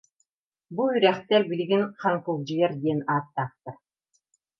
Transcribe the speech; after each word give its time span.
Бу 0.75 0.83
үрэхтэр 0.95 1.41
билигин 1.49 1.83
Хаҥкылдьыйар 1.99 2.71
диэн 2.81 2.99
ааттаахтар 3.13 3.75